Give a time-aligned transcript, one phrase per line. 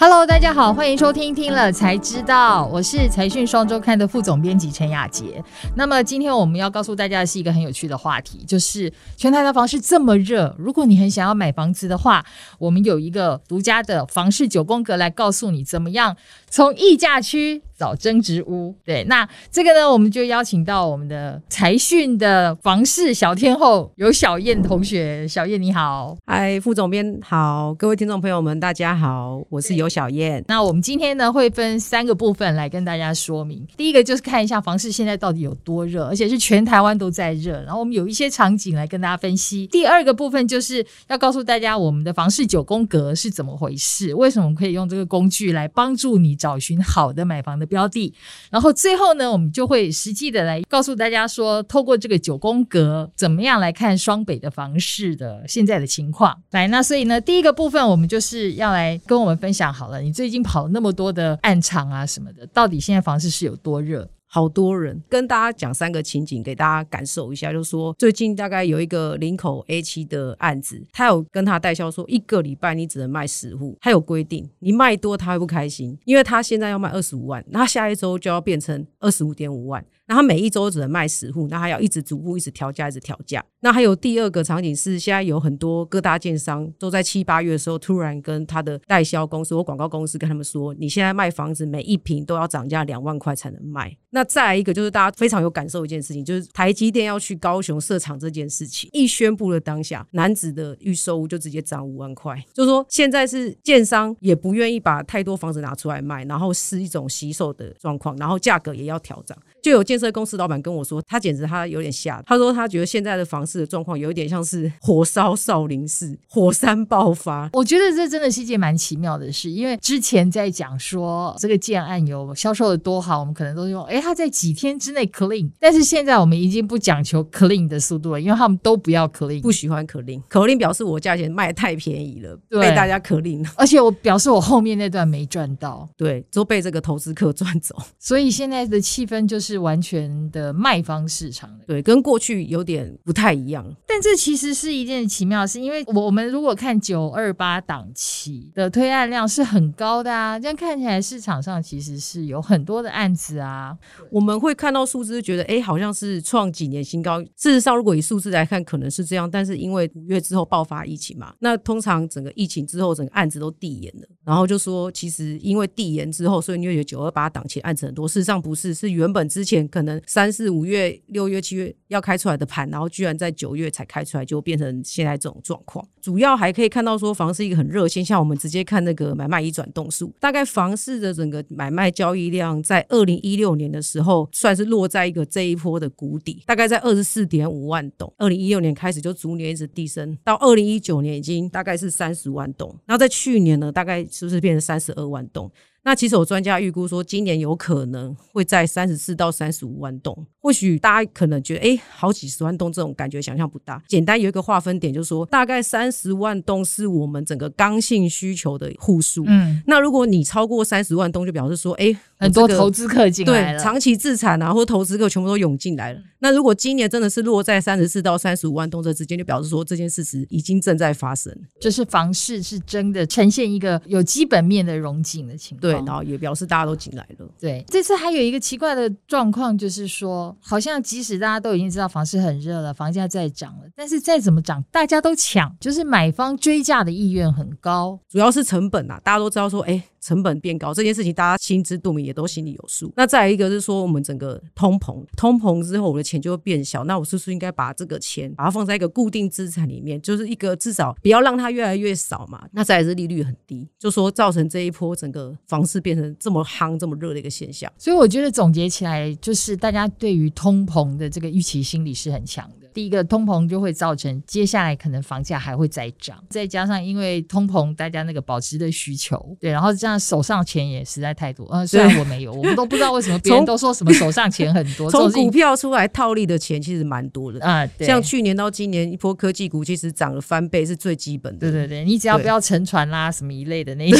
[0.00, 5.42] Hello，大家好，欢迎收听听了才知道，我是财讯双周刊的副总编辑陈雅杰。
[5.74, 12.24] 那么今天我们要告诉大家的是一个很有趣的话题，就是全台的房市这么热，如果你很想要买房子的话，
[12.60, 16.16] 我们有一个独家的房市九宫格来告诉你怎么样
[16.50, 17.62] 从溢价区。
[17.78, 30.44] 找增值屋，对，那这个呢，我们就邀请到我们的财讯的房市小天后，有小燕同学，小燕你好，嗨，副总编好，各位听众朋友们，大家好，我是有小燕。
[30.48, 33.64] 那我们今天呢，会分三个部分来跟大家说明。
[33.76, 39.68] 第一个就是看一下房市现在到底有多热，而且是全台湾都在热，然后我们有一些场景来跟大家分析。
[39.68, 47.68] 第二个部分就是要告诉大家，我们的房市九宫格是怎么回事，为什么我们可以用这个工具来帮助你找寻好的买房的。
[47.68, 48.14] 标的，
[48.50, 56.34] 然后最后呢，我们就会实际的来告诉大家说，透过这个九宫格，怎么样来看双北的房市的现在的情况。
[56.52, 64.08] 来，那所以呢，第一个部分我们就是要来跟我们分享好了，你最近跑那么多的暗场啊什么的，到底现在房市是有多热？
[64.28, 79.84] 好多人跟大家讲三个情景，给大家感受一下，就是说最近大概有一个林口 A 七的案子，他有跟他代销说，一个礼拜你只能卖十户，他有规定，你卖多他会不开心，因为他现在要卖二十五万，那下一周就要变成二十五点五万。
[80.08, 83.44] 那他每一周只能卖十户，那他要一直逐步一直调价，一直调价。
[83.60, 93.94] 那还有第二个场景是，现在有很多各大建商都在七八月的时候突然跟他的代销公司或广告公司跟他们说，你现在卖房子每一平都要涨价两万块才能卖。
[94.10, 102.42] 那再来一个就是大家非常有感受一件事情，就是台积电要去高雄设厂这件事情，一宣布的当下，男子的预售屋就直接涨五万块。
[102.54, 109.36] 就是说现在是建商也不愿意把太多房子拿出来卖，然后是一种惜售的状况，然后价格也要调涨。
[109.68, 112.22] 就有建设公司老板跟我说，他简直他有点吓。
[112.24, 117.50] 他说他觉得现在的房市的状况有一点像是火烧少林寺，火山爆发。
[117.52, 137.76] 我觉得这真的是一件蛮奇妙的事，因为之前在讲说这个建案有销售的多好，我们可能都用哎他在几天之内 clean，但是现在我们已经不讲求 clean 的速度了，因为他们都不要 clean，不喜欢 clean，clean 表示我价钱卖太便宜了，被大家 clean，了而且我表示我后面那段没赚到，对，都被这个投资客赚走。
[137.98, 139.57] 所以现在的气氛就是。
[139.58, 143.66] 是完全的卖方市场，对，跟过去有点不太一样。
[143.86, 153.76] 但这其实是一件奇妙的事，因为我们如果看九二八档期的推案量是很高的啊，这样看起来市场上其实是有很多的案子啊。
[154.12, 157.20] 我们会看到数字，觉得哎，好像是创几年新高。
[157.20, 159.28] 事实上，如果以数字来看，可能是这样。
[159.28, 164.06] 但是因为五月之后爆发疫情嘛，那通常整个疫情之后，整个案子都递延了。
[164.24, 168.06] 然后就说，其实因为递延之后，所以你会觉得九二八档期案子很多。
[168.06, 169.26] 事实上不是，是原本。
[169.38, 175.86] 之前可能三四五月、六月、七月要开出来的盘，然后居然在九月才开出来，就变成现在这种状况。
[176.02, 178.18] 主要还可以看到说，房市一个很热现象。
[178.18, 188.12] 我们直接看那个买卖移转动数，大概房市的整个买卖交易量在二零一六年的时候，算是落在一个这一波的谷底，大概在二十四点五万栋。
[188.18, 192.74] 二零一六年开始就逐年一直递升，到二零一九年已经大概是三十万栋。
[192.84, 195.48] 然后在去年呢，大概是不是变成三十二万栋？
[195.88, 200.26] 那其实有专家预估说，今年有可能会在三十四到三十五万栋。
[200.38, 203.82] 或许大家可能觉得，哎，好几十万栋这种感觉想象不大。
[203.88, 209.24] 简单有一个划分点，就是说，大概三十万栋是我们整个刚性需求的户数。
[209.26, 216.00] 嗯，那如果你超过三十万栋，就表示说，哎，很多投资客进来了，长期自产啊，或投资客全部都涌进来了。
[216.20, 225.60] 那如果今年真的是落在三十四到三十五万栋这之间，就表示说这件事实已经正在发生，就是房市是真的呈现一个有基本面的融景的情况。
[225.60, 227.28] 对，然后也表示大家都进来了。
[227.38, 239.80] 对，这次还有一个奇怪的状况，就是说，好像即使大家都已经知道房市很热了，房价在涨了，但是再怎么涨，大家都抢，就是买方追价的意愿很高，主要是成本啊，大家都知道说，哎。
[240.00, 242.92] 成本变高这件事情，大家心知肚明，也都心里有数。
[242.96, 246.84] 那再一个是说，我们整个通膨，通膨之后，我的钱就会变小。
[246.84, 252.46] 那我是不是应该把这个钱把它放在一个固定资产里面，就是一个至少不要让它越来越少嘛？
[252.52, 257.70] 那再是利率很低，就说造成这一波整个房市变成这么夯、这么热的一个现象。
[257.76, 262.48] 所以我觉得总结起来，就是大家对于通膨的这个预期心理是很强。
[262.72, 269.98] 第一个，通膨就会造成接下来可能房价还会再涨，再加上因为通膨，大家那个保值的需求，对，然后这样。
[269.98, 274.90] 手上钱也实在太多，嗯，虽然我没有， 我们都不知道为什么别人都说什么手上钱很多。
[274.90, 281.50] 从股票出来套利的钱其实蛮多的啊，像去年到今年一波科技股其实涨了翻倍是最基本的。
[281.50, 283.96] 对对对，你只要不要沉船啦什么一类的那些，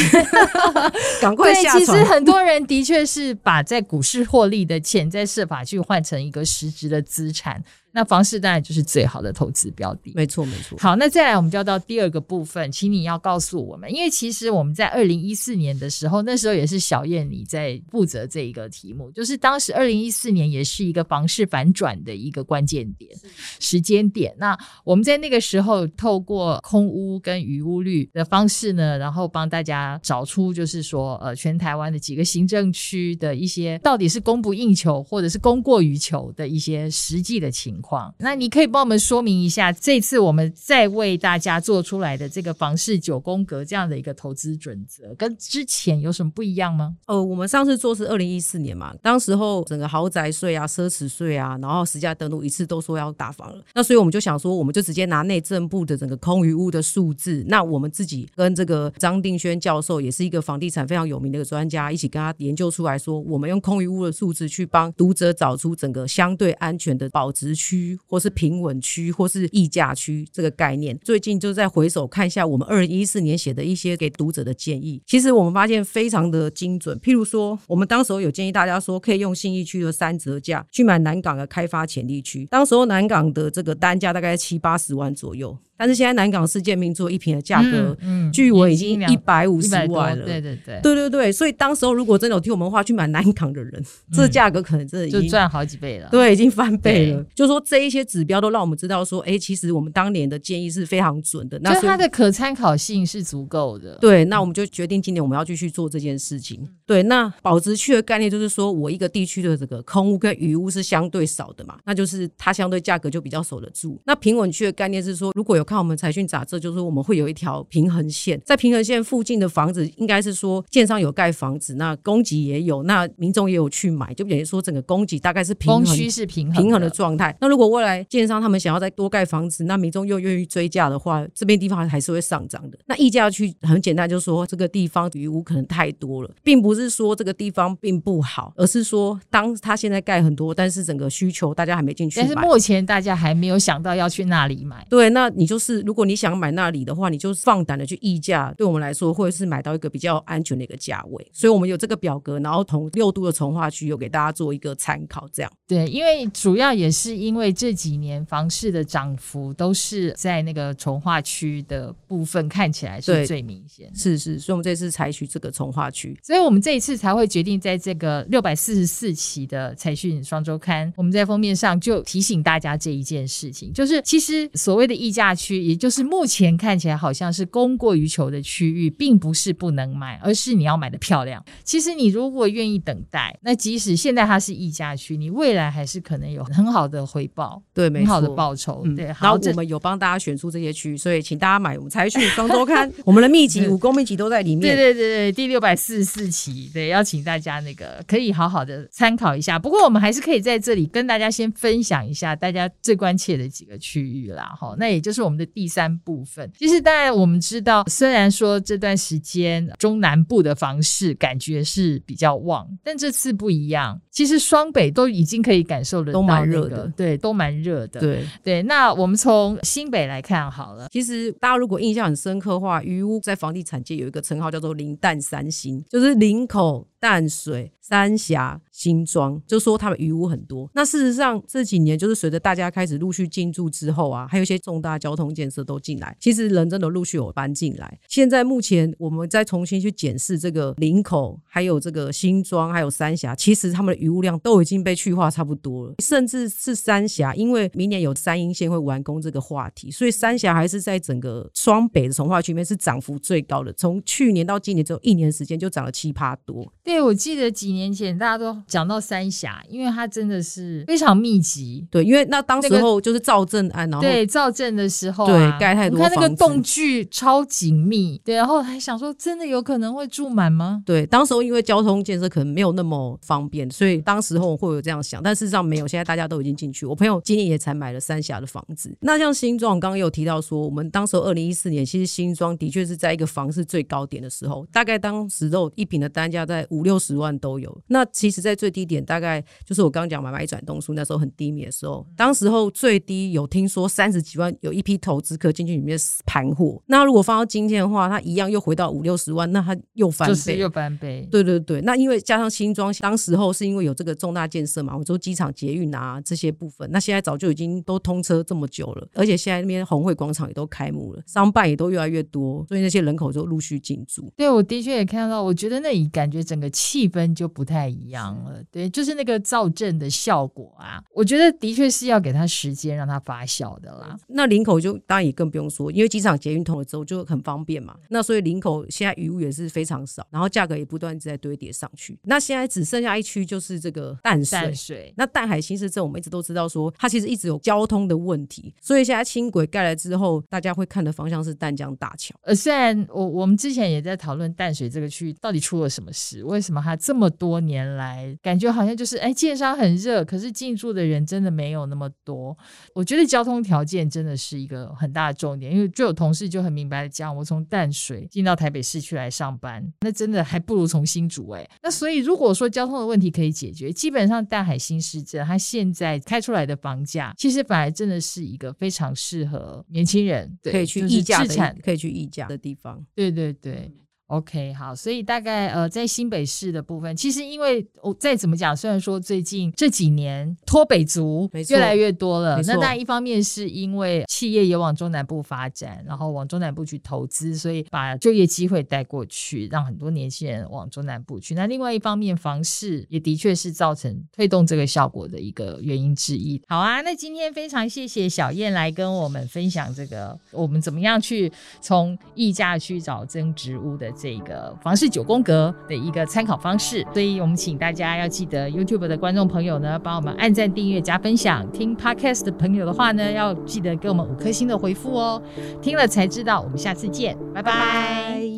[1.21, 1.81] 赶快下船。
[1.81, 7.63] 其实很多人的确是把在股市获利的钱，再设法去换成一个实质的资产。
[7.99, 10.13] 那房市当然就是最好的投资标的。
[10.15, 10.79] 没错没错。
[10.79, 23.11] 好，那再来我们就要到第二个部分，请你要告诉我们，因为其实我们在二零一四年的时候，那时候也是小燕你在负责这一个题目，就是当时二零一四年也是一个房市反转的一个关键点
[23.59, 24.33] 时间点。
[24.39, 37.88] 那我们在那个时候透过空屋跟余屋率的方式呢，然后帮大家找出就是说呃全台湾的几个行政区的一些到底是供不应求或者是供过于求的一些实际的情况。
[38.19, 46.97] 那你可以帮我们说明一下，这次我们再为大家做出来的这个房市九宫格这样的一个投资准则，跟之前有什么不一样吗？
[47.07, 70.99] 呃，我们上次做是二零一四年嘛，当时候整个豪宅税啊、奢侈税啊，然后实价登录一次都说要打房了，那所以我们就想说，我们就直接拿内政部的整个空余屋的数字，那我们自己跟这个张定轩教授也是一个房地产非常有名的一个专家，一起跟他研究出来说，我们用空余屋的数字去帮读者找出整个相对安全的保值区区，或是平稳区，或是溢价区这个概念。
[71.05, 76.99] 最近就在回首看一下我们二零一四年写的一些给读者的建议，其实我们发现非常的精准。
[76.99, 85.57] 譬如说，我们当时候有建议大家说，可以用信义区的三折价去买南港的开发潜力区，当时候南港的这个单价大概七八十万左右。
[85.79, 90.25] 但是现在南港世界名作一平的价格，嗯，据我已经一百五十100多万了。
[90.25, 93.83] 对对对，对对对，所以当时候如果真的有听我们话去买南港的人，
[94.13, 96.09] 这价格可能真的已经就赚好几倍了。
[96.11, 97.25] 对，已经翻倍了。
[97.35, 101.59] 就说这一些指标都让我们知道说，哎，其实我们当年的建议是非常准的。
[101.61, 103.97] 那它的可参考性是足够的。
[104.01, 106.69] 对，那我们就决定今年我们要继续做这件事情。
[106.85, 114.01] 对，那保值区的概念就是说我一个地区的这个空屋跟余屋是相对少的嘛，那就是它相对价格就比较守得住。
[114.05, 127.37] 那平稳区的概念是说，如果有看我们财讯杂志，就是我们会有一条平衡线，在平衡线附近的房子，应该是说建商有盖房子，那供给也有，那民众也有去买，就等于说整个供给大概是平衡供需是平衡平衡的的状态。
[127.41, 132.79] 那如果未来建商他们想要再多盖房子，那民众又愿意追价的话，这边地方还是会上涨的。
[132.87, 142.21] 那溢价区很简单，就是说这个地方余屋可能太多了，并不是说这个地方并不好，而是说当他现在盖很多，但是整个需求大家还没进去。
[142.21, 144.87] 但是目前大家还没有想到要去那里买。
[144.89, 151.27] 对，那你就是如果你想买那里的话，你就放胆的去议价，对我们来说会是买到一个比较安全的一个价位。
[151.33, 155.53] 所以我们有这个表格，然后同六都的从化区有给大家做一个参考，这样。
[155.67, 163.91] 对，因为主要也是因为这几年房市的涨幅都是在那个从化区的部分看起来是最明显。
[163.95, 166.19] 是是，所以我们这次采取这个从化区。
[166.23, 181.45] 所以我们这一次才会决定在这个六百四十四期的财讯双周刊，我们在封面上就提醒大家这一件事情，就是其实所谓的溢价区，也就是目前看起来好像是供过于求的区域，并不是不能买，而是你要买的漂亮。
[181.65, 188.83] 其实你如果愿意等待，那即使现在它是溢价区，你未来还是可能有很好的回报，对，没很好的报酬。
[188.85, 194.61] 嗯，对，然好，我们有帮大家选出这些区域，所以请大家买我们财讯双周刊， 我们的秘籍、武功秘籍都在里面。
[194.61, 199.59] 对对对对，第六百四十四期，对，邀请大家那个可以好好的参考一下。
[199.59, 206.51] 不过我们还是可以在这里跟大家先分享一下大家最关切的几个区域啦，哈，那也就是我们的第三部分。
[206.59, 213.99] 其实当然我们知道，虽然说这段时间中南部的房市感觉是比较旺，但这次不一样。
[214.11, 218.01] 其实双北都已经可以感受得到、都那个，蛮热的对，都蛮热的。
[218.01, 220.89] 对，对，那我们从新北来看好了。
[220.91, 230.69] 其实大家如果印象很深刻的话，鱼屋在房地产界有一个称号叫做“零淡三星”，就是林口、淡水、三峡、新庄，就说他们鱼屋很多。
[230.75, 237.99] 那事实上这几年就是随着大家开始陆续进驻之后啊，还有一些重大交通建设都进来，其实人真的陆续有搬进来。
[238.09, 256.71] 现在目前我们再重新去检视这个林口，还有这个新庄，还有三峡，其实他们的渔物量都已经被去化差不多了，甚至是三峡，因为明年有三阴线会完工这个话题，所以三峡还是在整个双北的从化区面是涨幅最高的，从去年到今年只有一年时间就涨了七趴多。
[256.89, 261.87] 对，我记得几年前大家都讲到三峡，因为它真的是非常密集。
[261.91, 270.83] 对，因为那当时候就是造镇案，然后对，造镇的时候、啊，对盖太多我看那个洞距超紧密，对，然后还想说，真的有可能会住满吗？
[270.87, 275.89] 对，当时候因为交通建设可能没有那么方便，所以当时候会有这样想，但事实上没有。
[275.89, 278.95] 现在大家都已经进去，我朋友今年也才买了三峡的房子。
[279.01, 287.77] 那像新庄，刚刚有提到说，我们当时候二零一四年，其实新庄的确是在一个房市最高点的时候，大概当时都一平的单价在五五六十万都有。
[287.89, 296.81] 那其实，在最低点大概就是我刚刚讲买买转动数那时候很低迷的时候，当时候最低有听说三十几万，有一批投资客进去里面盘货。
[296.87, 301.27] 那如果放到今天的话，它一样又回到五六十万，那它又翻倍，又翻倍。
[301.31, 314.31] 对对对，那因为加上新庄，当时候是因为有这个重大建设嘛，我说机场捷运啊这些部分，那现在早就已经都通车这么久了，而且现在那边红会广场也都开幕了，商办也都越来越多，所以那些人口就陆续进驻。
[314.37, 318.63] 对，我的确也看到，我觉得那里感觉整个气氛就不太一样了。
[318.71, 324.17] 对，就是那个造镇的效果啊，我觉得的确是要给他时间让它发酵的啦。
[324.29, 327.97] 那林口就当然也更不用说，因为机场捷运通了之后就很方便嘛。
[328.09, 332.19] 那所以林口现在余物也是非常少，然后价格也不断在堆叠上去。
[332.25, 334.45] 那现在只剩下一区就是这个淡
[334.75, 342.35] 水，那淡海新市镇我们一直都知道说它其实一直有交通的问题，所以现在轻轨盖了之后，大家会看的方向是淡江大桥。
[342.43, 352.57] 呃，虽然我我们之前也在讨论淡水这个区域到底出了什么事，为什么他这么多年来感觉好像就是哎建商很热，可是进驻的人真的没有那么多。
[352.93, 361.65] 我觉得交通条件真的是一个很大的重点，因为就有同事就很明白的讲，我从淡水进到台北市区来上班， 那真的还不如从新竹哎。
[361.81, 373.07] 那所以如果说交通的问题可以解决，基本上淡海新市镇它现在开出来的房价，其实反而真的是一个非常适合年轻人可以去溢价的，可以去溢价的地方。
[373.15, 373.93] 对对对。
[374.29, 391.55] OK，好，所以大概呃，在新北市的部分，其实因为我再怎么讲，虽然说最近这几年脱北族越来越多了，那当然一方面是因为企业也往中南部发展，然后往中南部去投资，所以把就业机会带过去，让很多年轻人往中南部去。
[391.55, 396.61] 那另外一方面，房市也的确是造成推动这个效果的一个原因之一。
[396.69, 404.13] 好啊，那今天非常谢谢小燕来跟我们分享这个，我们怎么样去从溢价去找增值屋的。
[404.21, 411.65] 这个房事九宫格的一个参考方式，所以我们请大家要记得 YouTube 的观众朋友呢，帮我们按赞、订阅、加分享。
[411.71, 415.41] 听 Podcast 的朋友的话呢，要记得给我们五颗星的回复哦。
[415.81, 418.58] 听了才知道，我们下次见，拜拜。